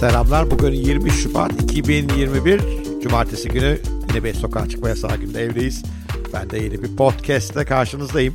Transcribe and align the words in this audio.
Selamlar. 0.00 0.50
Bugün 0.50 0.72
20 0.72 1.10
Şubat 1.10 1.62
2021 1.62 2.60
Cumartesi 3.02 3.48
günü 3.48 3.78
yine 4.08 4.24
bir 4.24 4.34
sokağa 4.34 4.68
çıkma 4.68 4.88
yasağı 4.88 5.16
günde 5.16 5.42
evdeyiz. 5.42 5.84
Ben 6.32 6.50
de 6.50 6.58
yeni 6.58 6.82
bir 6.82 6.96
podcastle 6.96 7.64
karşınızdayım. 7.64 8.34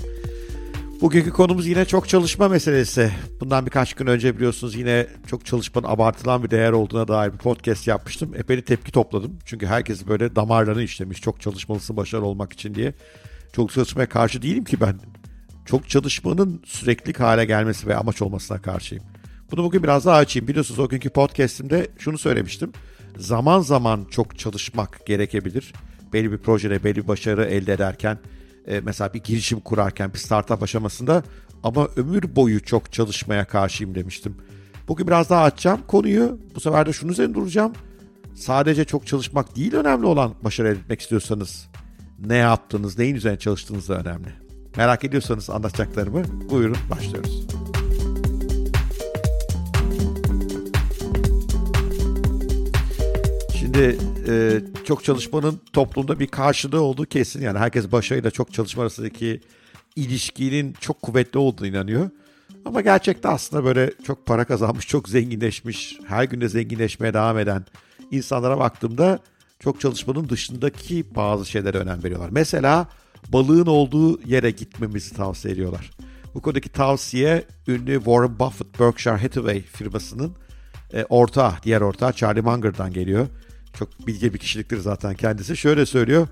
Bugünkü 1.01 1.29
konumuz 1.29 1.67
yine 1.67 1.85
çok 1.85 2.09
çalışma 2.09 2.47
meselesi. 2.47 3.11
Bundan 3.39 3.65
birkaç 3.65 3.93
gün 3.93 4.07
önce 4.07 4.35
biliyorsunuz 4.35 4.75
yine 4.75 5.07
çok 5.27 5.45
çalışmanın 5.45 5.87
abartılan 5.87 6.43
bir 6.43 6.51
değer 6.51 6.71
olduğuna 6.71 7.07
dair 7.07 7.33
bir 7.33 7.37
podcast 7.37 7.87
yapmıştım. 7.87 8.35
Epey 8.35 8.61
tepki 8.61 8.91
topladım. 8.91 9.39
Çünkü 9.45 9.65
herkes 9.65 10.07
böyle 10.07 10.35
damarlarını 10.35 10.83
işlemiş. 10.83 11.21
Çok 11.21 11.41
çalışmalısın 11.41 11.97
başarılı 11.97 12.25
olmak 12.25 12.53
için 12.53 12.75
diye. 12.75 12.93
Çok 13.53 13.71
çalışmaya 13.71 14.09
karşı 14.09 14.41
değilim 14.41 14.63
ki 14.63 14.81
ben. 14.81 14.99
Çok 15.65 15.89
çalışmanın 15.89 16.61
sürekli 16.65 17.13
hale 17.13 17.45
gelmesi 17.45 17.87
ve 17.87 17.95
amaç 17.95 18.21
olmasına 18.21 18.61
karşıyım. 18.61 19.10
Bunu 19.51 19.63
bugün 19.63 19.83
biraz 19.83 20.05
daha 20.05 20.17
açayım. 20.17 20.47
Biliyorsunuz 20.47 20.79
o 20.79 20.89
günkü 20.89 21.09
podcastimde 21.09 21.87
şunu 21.97 22.17
söylemiştim. 22.17 22.71
Zaman 23.17 23.61
zaman 23.61 24.05
çok 24.11 24.39
çalışmak 24.39 25.05
gerekebilir. 25.05 25.73
Belli 26.13 26.31
bir 26.31 26.37
projede 26.37 26.83
belli 26.83 26.95
bir 26.95 27.07
başarı 27.07 27.45
elde 27.45 27.73
ederken 27.73 28.17
e, 28.67 28.79
mesela 28.79 29.13
bir 29.13 29.23
girişim 29.23 29.59
kurarken 29.59 30.13
bir 30.13 30.17
startup 30.17 30.63
aşamasında 30.63 31.23
ama 31.63 31.87
ömür 31.95 32.35
boyu 32.35 32.63
çok 32.63 32.93
çalışmaya 32.93 33.45
karşıyım 33.45 33.95
demiştim. 33.95 34.35
Bugün 34.87 35.07
biraz 35.07 35.29
daha 35.29 35.43
açacağım 35.43 35.81
konuyu. 35.87 36.39
Bu 36.55 36.59
sefer 36.59 36.85
de 36.85 36.93
şunu 36.93 37.11
üzerine 37.11 37.33
duracağım. 37.33 37.73
Sadece 38.35 38.85
çok 38.85 39.07
çalışmak 39.07 39.55
değil 39.55 39.75
önemli 39.75 40.05
olan 40.05 40.33
başarı 40.43 40.67
elde 40.67 40.79
etmek 40.79 41.01
istiyorsanız 41.01 41.67
ne 42.25 42.35
yaptığınız, 42.35 42.97
neyin 42.97 43.15
üzerine 43.15 43.39
çalıştığınız 43.39 43.89
da 43.89 43.97
önemli. 43.97 44.33
Merak 44.77 45.03
ediyorsanız 45.03 45.49
anlatacaklarımı 45.49 46.23
buyurun 46.49 46.77
başlıyoruz. 46.89 47.60
Şimdi 53.73 53.97
e, 54.27 54.61
çok 54.85 55.03
çalışmanın 55.03 55.61
toplumda 55.73 56.19
bir 56.19 56.27
karşılığı 56.27 56.81
olduğu 56.81 57.05
kesin. 57.05 57.41
Yani 57.41 57.59
herkes 57.59 57.91
başarıyla 57.91 58.31
çok 58.31 58.53
çalışma 58.53 58.83
arasındaki 58.83 59.41
ilişkinin 59.95 60.73
çok 60.79 61.01
kuvvetli 61.01 61.39
olduğunu 61.39 61.67
inanıyor. 61.67 62.09
Ama 62.65 62.81
gerçekte 62.81 63.27
aslında 63.27 63.63
böyle 63.63 63.91
çok 64.03 64.25
para 64.25 64.45
kazanmış, 64.45 64.87
çok 64.87 65.09
zenginleşmiş, 65.09 65.99
her 66.07 66.23
gün 66.23 66.41
de 66.41 66.49
zenginleşmeye 66.49 67.13
devam 67.13 67.37
eden 67.37 67.65
insanlara 68.11 68.59
baktığımda 68.59 69.19
çok 69.59 69.81
çalışmanın 69.81 70.29
dışındaki 70.29 71.15
bazı 71.15 71.45
şeylere 71.45 71.77
önem 71.77 72.03
veriyorlar. 72.03 72.29
Mesela 72.31 72.87
balığın 73.33 73.67
olduğu 73.67 74.21
yere 74.21 74.51
gitmemizi 74.51 75.15
tavsiye 75.15 75.53
ediyorlar. 75.53 75.91
Bu 76.35 76.41
konudaki 76.41 76.69
tavsiye 76.69 77.43
ünlü 77.67 77.95
Warren 77.95 78.39
Buffett 78.39 78.79
Berkshire 78.79 79.17
Hathaway 79.17 79.61
firmasının 79.61 80.35
e, 80.93 81.05
ortağı, 81.09 81.53
diğer 81.63 81.81
ortağı 81.81 82.13
Charlie 82.13 82.41
Munger'dan 82.41 82.93
geliyor. 82.93 83.27
Çok 83.73 84.07
bilge 84.07 84.33
bir 84.33 84.39
kişiliktir 84.39 84.77
zaten 84.77 85.15
kendisi. 85.15 85.57
Şöyle 85.57 85.85
söylüyor. 85.85 86.27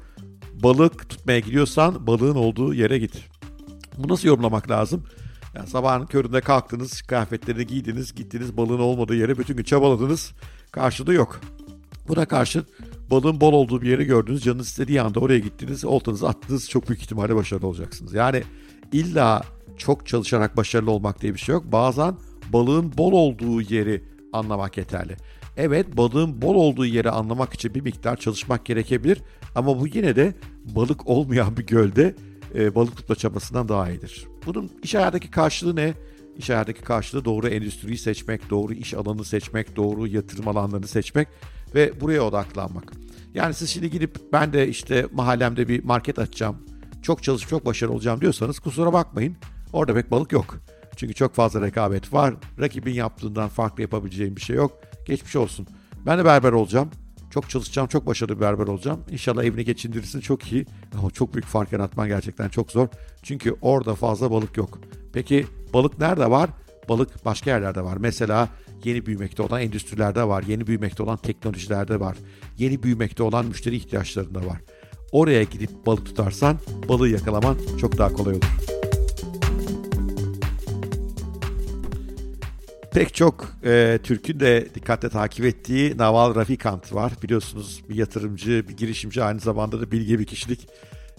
Balık 0.53 1.09
tutmaya 1.09 1.39
gidiyorsan 1.39 2.07
balığın 2.07 2.35
olduğu 2.35 2.73
yere 2.73 2.97
git. 2.97 3.29
Bu 3.97 4.07
nasıl 4.07 4.27
yorumlamak 4.27 4.69
lazım? 4.69 5.03
Yani 5.55 5.67
sabahın 5.67 6.05
köründe 6.05 6.41
kalktınız, 6.41 7.01
kıyafetlerini 7.01 7.67
giydiniz, 7.67 8.15
gittiniz 8.15 8.57
balığın 8.57 8.79
olmadığı 8.79 9.15
yere 9.15 9.37
bütün 9.37 9.57
gün 9.57 9.63
çabaladınız. 9.63 10.31
Karşılığı 10.71 11.13
yok. 11.13 11.39
Buna 12.07 12.25
karşı 12.25 12.63
balığın 13.11 13.41
bol 13.41 13.53
olduğu 13.53 13.81
bir 13.81 13.89
yeri 13.89 14.05
gördünüz, 14.05 14.43
canınız 14.43 14.67
istediği 14.67 15.01
anda 15.01 15.19
oraya 15.19 15.39
gittiniz, 15.39 15.85
oltanızı 15.85 16.27
attınız 16.27 16.69
çok 16.69 16.89
büyük 16.89 17.01
ihtimalle 17.01 17.35
başarılı 17.35 17.67
olacaksınız. 17.67 18.13
Yani 18.13 18.43
illa 18.91 19.41
çok 19.77 20.07
çalışarak 20.07 20.57
başarılı 20.57 20.91
olmak 20.91 21.21
diye 21.21 21.33
bir 21.33 21.39
şey 21.39 21.53
yok. 21.53 21.71
Bazen 21.71 22.15
balığın 22.53 22.97
bol 22.97 23.11
olduğu 23.11 23.61
yeri 23.61 24.03
anlamak 24.33 24.77
yeterli. 24.77 25.17
Evet 25.61 25.97
balığın 25.97 26.41
bol 26.41 26.55
olduğu 26.55 26.85
yeri 26.85 27.09
anlamak 27.09 27.53
için 27.53 27.73
bir 27.73 27.81
miktar 27.81 28.17
çalışmak 28.17 28.65
gerekebilir 28.65 29.21
ama 29.55 29.79
bu 29.79 29.87
yine 29.87 30.15
de 30.15 30.33
balık 30.65 31.07
olmayan 31.07 31.57
bir 31.57 31.67
gölde 31.67 32.15
e, 32.55 32.75
balık 32.75 32.97
tutma 32.97 33.15
çabasından 33.15 33.69
daha 33.69 33.89
iyidir. 33.89 34.27
Bunun 34.45 34.71
iş 34.83 34.95
hayatındaki 34.95 35.31
karşılığı 35.31 35.75
ne? 35.75 35.93
İş 36.37 36.49
hayatındaki 36.49 36.81
karşılığı 36.81 37.25
doğru 37.25 37.47
endüstriyi 37.47 37.97
seçmek, 37.97 38.49
doğru 38.49 38.73
iş 38.73 38.93
alanını 38.93 39.25
seçmek, 39.25 39.75
doğru 39.75 40.07
yatırım 40.07 40.47
alanlarını 40.47 40.87
seçmek 40.87 41.27
ve 41.75 42.01
buraya 42.01 42.21
odaklanmak. 42.21 42.93
Yani 43.33 43.53
siz 43.53 43.69
şimdi 43.69 43.89
gidip 43.89 44.15
ben 44.33 44.53
de 44.53 44.67
işte 44.67 45.05
mahallemde 45.11 45.67
bir 45.67 45.83
market 45.83 46.19
açacağım, 46.19 46.57
çok 47.01 47.23
çalışıp 47.23 47.49
çok 47.49 47.65
başarılı 47.65 47.93
olacağım 47.93 48.21
diyorsanız 48.21 48.59
kusura 48.59 48.93
bakmayın 48.93 49.35
orada 49.73 49.93
pek 49.93 50.11
balık 50.11 50.31
yok. 50.31 50.57
Çünkü 50.95 51.13
çok 51.13 51.35
fazla 51.35 51.61
rekabet 51.61 52.13
var. 52.13 52.33
Rakibin 52.59 52.93
yaptığından 52.93 53.49
farklı 53.49 53.81
yapabileceğim 53.81 54.35
bir 54.35 54.41
şey 54.41 54.55
yok. 54.55 54.88
Geçmiş 55.09 55.35
olsun. 55.35 55.67
Ben 56.05 56.19
de 56.19 56.25
berber 56.25 56.51
olacağım. 56.51 56.89
Çok 57.29 57.49
çalışacağım, 57.49 57.87
çok 57.87 58.07
başarılı 58.07 58.35
bir 58.35 58.41
berber 58.41 58.67
olacağım. 58.67 58.99
İnşallah 59.11 59.43
evini 59.43 59.65
geçindirirsin 59.65 60.19
çok 60.19 60.51
iyi. 60.51 60.65
Ama 60.97 61.11
çok 61.11 61.33
büyük 61.33 61.45
fark 61.45 61.71
yaratman 61.71 62.07
gerçekten 62.07 62.49
çok 62.49 62.71
zor. 62.71 62.87
Çünkü 63.23 63.55
orada 63.61 63.95
fazla 63.95 64.31
balık 64.31 64.57
yok. 64.57 64.79
Peki 65.13 65.45
balık 65.73 65.99
nerede 65.99 66.31
var? 66.31 66.49
Balık 66.89 67.25
başka 67.25 67.49
yerlerde 67.49 67.81
var. 67.83 67.97
Mesela 67.97 68.49
yeni 68.83 69.05
büyümekte 69.05 69.43
olan 69.43 69.61
endüstrilerde 69.61 70.27
var. 70.27 70.43
Yeni 70.47 70.67
büyümekte 70.67 71.03
olan 71.03 71.17
teknolojilerde 71.17 71.99
var. 71.99 72.17
Yeni 72.57 72.83
büyümekte 72.83 73.23
olan 73.23 73.45
müşteri 73.45 73.75
ihtiyaçlarında 73.75 74.39
var. 74.39 74.57
Oraya 75.11 75.43
gidip 75.43 75.85
balık 75.85 76.05
tutarsan 76.05 76.57
balığı 76.89 77.09
yakalaman 77.09 77.57
çok 77.81 77.97
daha 77.97 78.13
kolay 78.13 78.33
olur. 78.33 78.78
Pek 82.91 83.13
çok 83.13 83.51
e, 83.65 83.99
Türk'ün 84.03 84.39
de 84.39 84.67
dikkatle 84.75 85.09
takip 85.09 85.45
ettiği 85.45 85.97
Naval 85.97 86.35
Rafikant 86.35 86.93
var. 86.93 87.13
Biliyorsunuz 87.23 87.83
bir 87.89 87.95
yatırımcı, 87.95 88.65
bir 88.69 88.77
girişimci 88.77 89.23
aynı 89.23 89.39
zamanda 89.39 89.81
da 89.81 89.91
bilgi 89.91 90.19
bir 90.19 90.25
kişilik. 90.25 90.67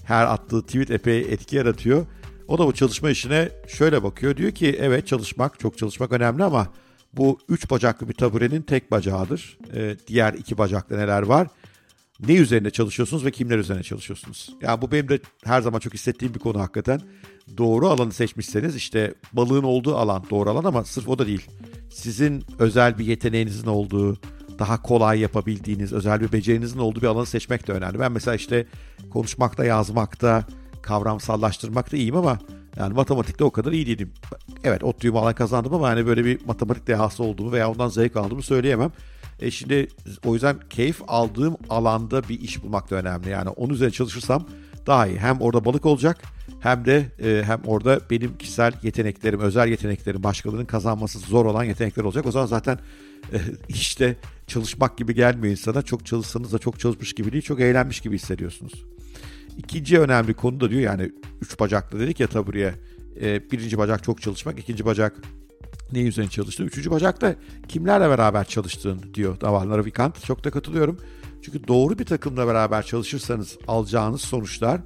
Her 0.04 0.26
attığı 0.26 0.62
tweet 0.62 0.90
epey 0.90 1.18
etki 1.20 1.56
yaratıyor. 1.56 2.06
O 2.48 2.58
da 2.58 2.66
bu 2.66 2.72
çalışma 2.72 3.10
işine 3.10 3.48
şöyle 3.68 4.02
bakıyor. 4.02 4.36
Diyor 4.36 4.52
ki 4.52 4.76
evet 4.80 5.06
çalışmak, 5.06 5.60
çok 5.60 5.78
çalışmak 5.78 6.12
önemli 6.12 6.44
ama 6.44 6.68
bu 7.12 7.38
üç 7.48 7.70
bacaklı 7.70 8.08
bir 8.08 8.14
taburenin 8.14 8.62
tek 8.62 8.90
bacağıdır. 8.90 9.58
E, 9.74 9.96
diğer 10.06 10.34
iki 10.34 10.58
bacakta 10.58 10.96
neler 10.96 11.22
var? 11.22 11.48
Ne 12.28 12.34
üzerine 12.34 12.70
çalışıyorsunuz 12.70 13.24
ve 13.24 13.30
kimler 13.30 13.58
üzerine 13.58 13.82
çalışıyorsunuz? 13.82 14.50
Yani 14.60 14.82
bu 14.82 14.92
benim 14.92 15.08
de 15.08 15.20
her 15.44 15.60
zaman 15.60 15.78
çok 15.78 15.94
hissettiğim 15.94 16.34
bir 16.34 16.38
konu 16.38 16.60
hakikaten. 16.60 17.00
Doğru 17.58 17.88
alanı 17.88 18.12
seçmişseniz 18.12 18.76
işte 18.76 19.14
balığın 19.32 19.62
olduğu 19.62 19.96
alan 19.96 20.24
doğru 20.30 20.50
alan 20.50 20.64
ama 20.64 20.84
sırf 20.84 21.08
o 21.08 21.18
da 21.18 21.26
değil. 21.26 21.46
Sizin 21.90 22.44
özel 22.58 22.98
bir 22.98 23.04
yeteneğinizin 23.04 23.66
olduğu, 23.66 24.18
daha 24.58 24.82
kolay 24.82 25.20
yapabildiğiniz, 25.20 25.92
özel 25.92 26.20
bir 26.20 26.32
becerinizin 26.32 26.78
olduğu 26.78 27.00
bir 27.00 27.06
alanı 27.06 27.26
seçmek 27.26 27.68
de 27.68 27.72
önemli. 27.72 27.98
Ben 27.98 28.12
mesela 28.12 28.34
işte 28.34 28.66
konuşmakta, 29.10 29.64
yazmakta, 29.64 30.44
kavramsallaştırmakta 30.82 31.96
iyiyim 31.96 32.16
ama 32.16 32.38
yani 32.76 32.94
matematikte 32.94 33.44
o 33.44 33.50
kadar 33.50 33.72
iyi 33.72 33.86
değilim. 33.86 34.12
Evet 34.64 34.84
ODTÜ'yü 34.84 35.12
alan 35.12 35.34
kazandım 35.34 35.74
ama 35.74 35.88
hani 35.88 36.06
böyle 36.06 36.24
bir 36.24 36.44
matematik 36.46 36.86
dehası 36.86 37.22
olduğumu 37.22 37.52
veya 37.52 37.70
ondan 37.70 37.88
zevk 37.88 38.16
aldığımı 38.16 38.42
söyleyemem. 38.42 38.92
E 39.40 39.50
şimdi 39.50 39.88
o 40.24 40.34
yüzden 40.34 40.56
keyif 40.70 41.02
aldığım 41.08 41.56
alanda 41.68 42.28
bir 42.28 42.40
iş 42.40 42.62
bulmak 42.62 42.90
da 42.90 42.96
önemli. 42.96 43.28
Yani 43.28 43.48
onun 43.48 43.74
üzerine 43.74 43.92
çalışırsam 43.92 44.46
daha 44.86 45.06
iyi. 45.06 45.18
Hem 45.18 45.40
orada 45.40 45.64
balık 45.64 45.86
olacak 45.86 46.18
hem 46.60 46.84
de 46.84 47.06
e, 47.22 47.42
hem 47.44 47.60
orada 47.66 48.00
benim 48.10 48.38
kişisel 48.38 48.72
yeteneklerim, 48.82 49.40
özel 49.40 49.68
yeteneklerim, 49.68 50.22
başkalarının 50.22 50.64
kazanması 50.64 51.18
zor 51.18 51.46
olan 51.46 51.64
yetenekler 51.64 52.04
olacak. 52.04 52.26
O 52.26 52.32
zaman 52.32 52.46
zaten 52.46 52.78
e, 53.32 53.38
işte 53.68 54.16
çalışmak 54.46 54.98
gibi 54.98 55.14
gelmiyor 55.14 55.50
insana. 55.50 55.82
Çok 55.82 56.06
çalışsanız 56.06 56.52
da 56.52 56.58
çok 56.58 56.80
çalışmış 56.80 57.12
gibi 57.12 57.32
değil, 57.32 57.44
çok 57.44 57.60
eğlenmiş 57.60 58.00
gibi 58.00 58.14
hissediyorsunuz. 58.14 58.84
İkinci 59.58 60.00
önemli 60.00 60.34
konu 60.34 60.60
da 60.60 60.70
diyor 60.70 60.82
yani 60.82 61.12
üç 61.40 61.60
bacaklı 61.60 62.00
dedik 62.00 62.20
ya 62.20 62.26
tabureye. 62.26 62.74
E, 63.20 63.50
birinci 63.50 63.78
bacak 63.78 64.04
çok 64.04 64.22
çalışmak, 64.22 64.58
ikinci 64.58 64.84
bacak 64.84 65.16
ne 65.92 66.00
üzerine 66.00 66.30
çalıştığın, 66.30 66.66
üçüncü 66.66 66.90
bacakta 66.90 67.34
kimlerle 67.68 68.08
beraber 68.08 68.44
çalıştığın 68.44 69.02
diyor 69.14 69.36
Naval 69.42 69.70
Ravikant. 69.70 70.24
Çok 70.24 70.44
da 70.44 70.50
katılıyorum. 70.50 70.98
Çünkü 71.42 71.68
doğru 71.68 71.98
bir 71.98 72.04
takımla 72.04 72.46
beraber 72.46 72.82
çalışırsanız 72.82 73.58
alacağınız 73.68 74.20
sonuçlar 74.20 74.80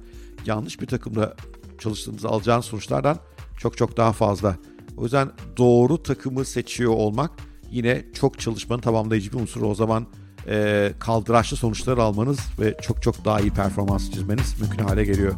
yanlış 0.45 0.81
bir 0.81 0.87
takımla 0.87 1.35
çalıştığınızda 1.79 2.29
alacağınız 2.29 2.65
sonuçlardan 2.65 3.17
çok 3.57 3.77
çok 3.77 3.97
daha 3.97 4.13
fazla. 4.13 4.55
O 4.97 5.03
yüzden 5.03 5.31
doğru 5.57 6.03
takımı 6.03 6.45
seçiyor 6.45 6.93
olmak 6.93 7.31
yine 7.71 8.05
çok 8.13 8.39
çalışmanın 8.39 8.81
tamamlayıcı 8.81 9.33
bir 9.33 9.39
unsur. 9.39 9.61
O 9.61 9.75
zaman 9.75 10.07
e, 10.47 10.91
kaldıraçlı 10.99 11.57
sonuçlar 11.57 11.97
almanız 11.97 12.39
ve 12.59 12.77
çok 12.81 13.01
çok 13.01 13.25
daha 13.25 13.39
iyi 13.39 13.51
performans 13.51 14.11
çizmeniz 14.11 14.61
mümkün 14.61 14.83
hale 14.83 15.05
geliyor. 15.05 15.33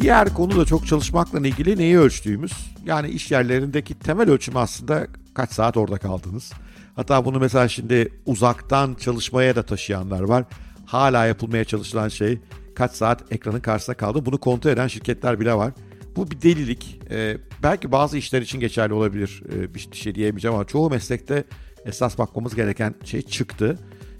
Diğer 0.00 0.34
konu 0.34 0.56
da 0.56 0.64
çok 0.64 0.86
çalışmakla 0.86 1.38
ilgili 1.38 1.78
neyi 1.78 1.98
ölçtüğümüz. 1.98 2.52
Yani 2.86 3.08
iş 3.08 3.30
yerlerindeki 3.30 3.94
temel 3.94 4.30
ölçüm 4.30 4.56
aslında 4.56 5.06
kaç 5.34 5.50
saat 5.50 5.76
orada 5.76 5.98
kaldınız. 5.98 6.52
Hatta 6.96 7.24
bunu 7.24 7.38
mesela 7.38 7.68
şimdi 7.68 8.08
uzaktan 8.26 8.94
çalışmaya 8.94 9.56
da 9.56 9.62
taşıyanlar 9.62 10.20
var. 10.20 10.44
Hala 10.86 11.26
yapılmaya 11.26 11.64
çalışılan 11.64 12.08
şey 12.08 12.38
kaç 12.74 12.92
saat 12.92 13.32
ekranın 13.32 13.60
karşısında 13.60 13.96
kaldı. 13.96 14.26
Bunu 14.26 14.38
kontrol 14.38 14.70
eden 14.70 14.88
şirketler 14.88 15.40
bile 15.40 15.54
var. 15.54 15.72
bu 16.16 16.30
bir 16.30 16.42
delilik. 16.42 17.00
E, 17.10 17.36
belki 17.62 17.92
bazı 17.92 18.18
işler 18.18 18.42
için 18.42 18.60
geçerli 18.60 18.92
olabilir. 18.92 19.42
E, 19.52 19.74
bir 19.74 19.88
şey 19.92 20.14
diyemeyeceğim 20.14 20.54
ama 20.54 20.64
çoğu 20.64 20.90
meslekte 20.90 21.44
esas 21.84 22.18
bakmamız 22.18 22.54
gereken 22.54 22.94
şey 23.04 23.22
çıktı. 23.22 23.78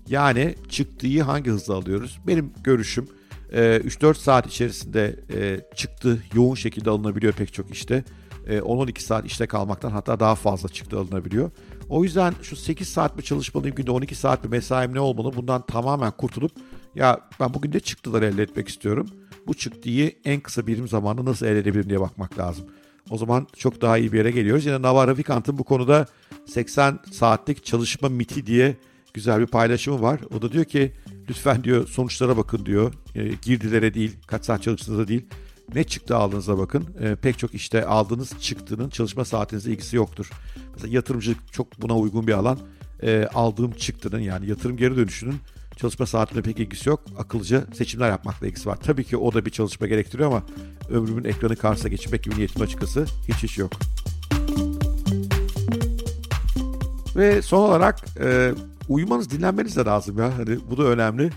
Yani 0.09 0.55
çıktığı 0.69 1.23
hangi 1.23 1.51
hızla 1.51 1.75
alıyoruz? 1.75 2.19
Benim 2.27 2.53
görüşüm 2.65 3.09
3-4 3.53 4.15
saat 4.15 4.47
içerisinde 4.47 5.17
çıktı 5.75 6.23
yoğun 6.35 6.55
şekilde 6.55 6.91
alınabiliyor 6.91 7.33
pek 7.33 7.53
çok 7.53 7.71
işte. 7.71 8.05
10-12 8.47 9.01
saat 9.01 9.27
işte 9.27 9.47
kalmaktan 9.47 9.91
hatta 9.91 10.21
daha 10.21 10.35
fazla 10.35 10.69
çıktı 10.69 10.99
alınabiliyor. 10.99 11.51
O 11.89 12.05
yüzden 12.05 12.35
şu 12.43 12.57
8 12.57 12.89
saat 12.89 13.17
mi 13.17 13.23
çalışmalıyım 13.23 13.77
günde 13.77 13.91
12 13.91 14.15
saat 14.15 14.45
mi 14.45 14.51
mesaim 14.51 14.95
ne 14.95 15.01
olmalı 15.01 15.33
bundan 15.37 15.67
tamamen 15.67 16.11
kurtulup 16.11 16.53
ya 16.95 17.21
ben 17.41 17.55
bugün 17.55 17.73
de 17.73 17.81
çıktılar 17.81 18.23
elde 18.23 18.43
etmek 18.43 18.69
istiyorum. 18.69 19.07
Bu 19.47 19.55
çıktıyı 19.55 20.13
en 20.25 20.41
kısa 20.41 20.67
birim 20.67 20.89
zamanda 20.89 21.25
nasıl 21.25 21.47
elde 21.47 21.59
edebilirim 21.59 21.89
diye 21.89 22.01
bakmak 22.01 22.39
lazım. 22.39 22.67
O 23.11 23.19
zaman 23.19 23.47
çok 23.57 23.81
daha 23.81 23.99
iyi 23.99 24.13
bir 24.13 24.19
yere 24.19 24.31
geliyoruz. 24.31 24.67
Yine 24.67 24.83
Navarra 24.83 25.17
Vikant'ın 25.17 25.59
bu 25.59 25.65
konuda 25.65 26.07
80 26.47 26.99
saatlik 27.13 27.65
çalışma 27.65 28.09
miti 28.09 28.47
diye 28.47 28.77
güzel 29.15 29.41
bir 29.41 29.47
paylaşımı 29.47 30.03
var. 30.03 30.21
O 30.35 30.43
da 30.43 30.53
diyor 30.53 30.65
ki 30.65 30.93
lütfen 31.31 31.65
diyor 31.65 31.89
sonuçlara 31.89 32.37
bakın 32.37 32.67
diyor. 32.67 32.95
E, 33.15 33.29
girdilere 33.43 33.95
değil, 33.95 34.17
kaç 34.27 34.45
saat 34.45 34.63
çalıştığınıza 34.63 35.09
değil. 35.09 35.27
Ne 35.75 35.85
çıktı 35.85 36.17
aldığınıza 36.17 36.59
bakın. 36.59 36.87
E, 37.01 37.15
pek 37.15 37.39
çok 37.39 37.55
işte 37.55 37.85
aldığınız 37.87 38.41
çıktının 38.41 38.89
çalışma 38.89 39.25
saatinizle 39.25 39.73
ilgisi 39.73 39.97
yoktur. 39.97 40.31
Mesela 40.75 40.95
yatırımcılık 40.95 41.53
çok 41.53 41.83
buna 41.83 41.97
uygun 41.97 42.27
bir 42.27 42.33
alan. 42.33 42.59
E, 43.03 43.29
aldığım 43.35 43.73
çıktının 43.73 44.21
yani 44.21 44.49
yatırım 44.49 44.77
geri 44.77 44.97
dönüşünün 44.97 45.37
çalışma 45.77 46.07
saatine 46.07 46.43
pek 46.43 46.59
ilgisi 46.59 46.89
yok. 46.89 47.05
Akıllıca 47.19 47.65
seçimler 47.75 48.09
yapmakla 48.09 48.47
ilgisi 48.47 48.69
var. 48.69 48.77
Tabii 48.77 49.05
ki 49.05 49.17
o 49.17 49.35
da 49.35 49.47
bir 49.47 49.51
çalışma 49.51 49.87
gerektiriyor 49.87 50.29
ama 50.29 50.43
ömrümün 50.91 51.25
ekranı 51.25 51.57
karşısına 51.57 51.91
geçmek 51.91 52.25
gibi 52.25 52.37
niyetim 52.37 52.63
açıkçası 52.63 53.07
hiç 53.29 53.45
iş 53.45 53.59
yok. 53.59 53.73
Ve 57.17 57.43
son 57.43 57.69
olarak 57.69 58.05
e, 58.21 58.53
uyumanız, 58.89 59.31
dinlenmeniz 59.31 59.77
de 59.77 59.85
lazım 59.85 60.19
ya. 60.19 60.39
Hani 60.39 60.59
bu 60.71 60.79
da 60.79 60.83
önemli. 60.83 61.31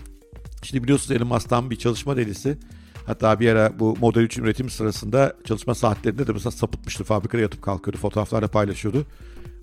Şimdi 0.62 0.82
biliyorsunuz 0.82 1.10
Elon 1.10 1.28
Musk'tan 1.28 1.70
bir 1.70 1.76
çalışma 1.76 2.16
delisi. 2.16 2.58
Hatta 3.06 3.40
bir 3.40 3.48
ara 3.48 3.78
bu 3.78 3.96
Model 4.00 4.20
3 4.20 4.38
üretim 4.38 4.70
sırasında 4.70 5.36
çalışma 5.44 5.74
saatlerinde 5.74 6.26
de 6.26 6.32
mesela 6.32 6.50
sapıtmıştı. 6.50 7.04
Fabrikada 7.04 7.42
yatıp 7.42 7.62
kalkıyordu. 7.62 7.98
Fotoğraflarla 7.98 8.48
paylaşıyordu. 8.48 9.06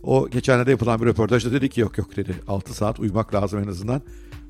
O 0.03 0.29
geçenlerde 0.29 0.71
yapılan 0.71 1.01
bir 1.01 1.05
röportajda 1.05 1.51
dedi 1.51 1.69
ki 1.69 1.81
yok 1.81 1.97
yok 1.97 2.15
dedi. 2.15 2.35
6 2.47 2.73
saat 2.73 2.99
uyumak 2.99 3.33
lazım 3.33 3.59
en 3.63 3.67
azından. 3.67 4.01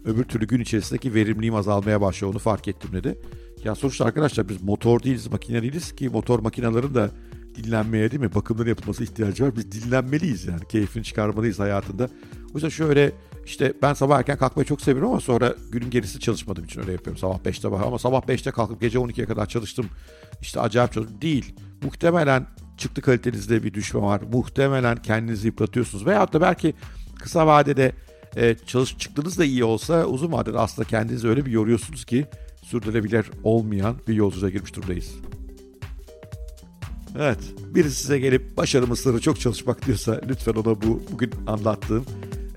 Öbür 0.05 0.23
türlü 0.23 0.47
gün 0.47 0.59
içerisindeki 0.59 1.13
verimliliğim 1.13 1.55
azalmaya 1.55 2.01
başlıyor 2.01 2.33
onu 2.33 2.39
fark 2.39 2.67
ettim 2.67 2.89
dedi. 2.93 3.19
Ya 3.63 3.75
sonuçta 3.75 4.05
arkadaşlar 4.05 4.49
biz 4.49 4.63
motor 4.63 5.03
değiliz, 5.03 5.27
makine 5.27 5.61
değiliz 5.61 5.95
ki 5.95 6.09
motor 6.09 6.39
makinelerin 6.39 6.95
de 6.95 7.09
dinlenmeye 7.63 8.11
değil 8.11 8.21
mi? 8.21 8.35
Bakımların 8.35 8.69
yapılması 8.69 9.03
ihtiyacı 9.03 9.45
var. 9.45 9.55
Biz 9.55 9.71
dinlenmeliyiz 9.71 10.45
yani. 10.45 10.67
Keyfini 10.69 11.03
çıkarmalıyız 11.03 11.59
hayatında. 11.59 12.09
O 12.49 12.51
yüzden 12.53 12.69
şöyle 12.69 13.11
işte 13.45 13.73
ben 13.81 13.93
sabah 13.93 14.19
erken 14.19 14.37
kalkmayı 14.37 14.65
çok 14.65 14.81
seviyorum 14.81 15.11
ama 15.11 15.19
sonra 15.19 15.55
günün 15.71 15.89
gerisi 15.89 16.19
çalışmadığım 16.19 16.65
için 16.65 16.81
öyle 16.81 16.91
yapıyorum. 16.91 17.19
Sabah 17.19 17.39
5'te 17.39 17.71
var 17.71 17.83
ama 17.85 17.99
sabah 17.99 18.21
5'te 18.21 18.51
kalkıp 18.51 18.81
gece 18.81 18.97
12'ye 18.97 19.25
kadar 19.25 19.45
çalıştım. 19.45 19.85
İşte 20.41 20.59
acayip 20.59 20.93
çalıştım. 20.93 21.21
Değil. 21.21 21.55
Muhtemelen 21.83 22.47
çıktı 22.77 23.01
kalitenizde 23.01 23.63
bir 23.63 23.73
düşme 23.73 24.01
var. 24.01 24.21
Muhtemelen 24.31 25.01
kendinizi 25.01 25.47
yıpratıyorsunuz. 25.47 26.05
Veyahut 26.05 26.33
da 26.33 26.41
belki 26.41 26.73
kısa 27.19 27.47
vadede 27.47 27.91
e, 28.35 28.55
çalış 28.65 28.97
çıktığınız 28.97 29.39
da 29.39 29.45
iyi 29.45 29.63
olsa 29.63 30.05
uzun 30.05 30.31
vadede 30.31 30.59
aslında 30.59 30.87
kendinizi 30.87 31.27
öyle 31.27 31.45
bir 31.45 31.51
yoruyorsunuz 31.51 32.05
ki 32.05 32.25
sürdürülebilir 32.63 33.31
olmayan 33.43 33.95
bir 34.07 34.13
yolculuğa 34.13 34.49
girmiş 34.49 34.75
durumdayız. 34.75 35.15
Evet, 37.17 37.39
birisi 37.75 37.95
size 37.95 38.19
gelip 38.19 38.57
başarı 38.57 38.87
mısırı 38.87 39.19
çok 39.19 39.39
çalışmak 39.39 39.85
diyorsa 39.85 40.21
lütfen 40.29 40.53
ona 40.53 40.81
bu 40.81 41.01
bugün 41.11 41.31
anlattığım 41.47 42.05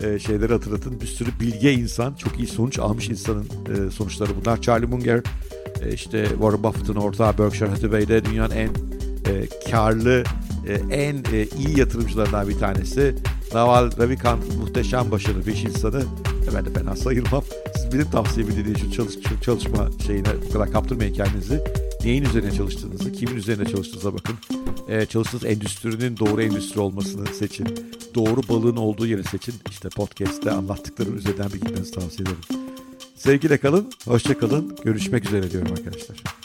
e, 0.00 0.19
şeyleri 0.19 0.52
hatırlatın. 0.52 1.00
Bir 1.00 1.06
sürü 1.06 1.31
bilge 1.40 1.72
insan, 1.72 2.14
çok 2.14 2.38
iyi 2.38 2.46
sonuç 2.46 2.78
almış 2.78 3.08
insanın 3.08 3.44
e, 3.46 3.90
sonuçları 3.90 4.31
bunlar. 4.40 4.62
Charlie 4.62 4.87
Munger, 4.87 5.22
e, 5.82 5.93
işte 5.93 6.26
Warren 6.28 6.62
Buffett'ın 6.62 6.96
ortağı 6.96 7.38
Berkshire 7.38 7.69
Hathaway'de 7.69 8.25
dünyanın 8.25 8.54
en 8.54 8.69
e, 9.32 9.49
karlı, 9.70 10.22
e, 10.69 10.96
en 10.96 11.16
e, 11.32 11.46
iyi 11.58 11.78
yatırımcılarından 11.78 12.48
bir 12.48 12.58
tanesi. 12.58 13.14
Naval 13.55 13.90
Ravikant 13.98 14.56
muhteşem 14.56 15.10
başarılı 15.10 15.46
bir 15.46 15.52
iş 15.52 15.64
insanı. 15.64 16.00
E, 16.50 16.55
ben 16.55 16.64
de 16.64 16.70
fena 16.70 16.96
sayılmam. 16.96 17.43
Siz 17.76 17.93
benim 17.93 18.10
tavsiyemi 18.10 18.56
dinleyin 18.56 18.76
şu 18.76 18.93
çalış, 18.93 19.14
çalışma 19.44 19.88
şeyine 20.06 20.28
bu 20.48 20.52
kadar 20.52 20.72
kaptırmayın 20.72 21.14
kendinizi. 21.14 21.62
Neyin 22.04 22.25
üzerine 22.25 22.52
çalıştığınızı, 22.52 23.12
kimin 23.12 23.37
üzerine 23.37 23.64
çalıştığınıza 23.64 24.14
bakın. 24.14 24.37
Ee, 24.88 25.06
çalıştığınız 25.06 25.44
endüstrinin 25.44 26.16
doğru 26.16 26.43
endüstri 26.43 26.81
olmasını 26.81 27.26
seçin. 27.26 27.69
Doğru 28.14 28.40
balığın 28.49 28.76
olduğu 28.76 29.06
yeri 29.06 29.25
seçin. 29.25 29.54
İşte 29.70 29.88
podcast'te 29.88 30.50
anlattıklarım 30.50 31.16
üzerinden 31.16 31.49
bir 31.49 31.60
gitmenizi 31.60 31.93
tavsiye 31.93 32.22
ederim. 32.22 32.62
Sevgiyle 33.14 33.58
kalın, 33.58 33.90
hoşça 34.04 34.38
kalın. 34.38 34.76
Görüşmek 34.84 35.26
üzere 35.26 35.50
diyorum 35.50 35.72
arkadaşlar. 35.72 36.41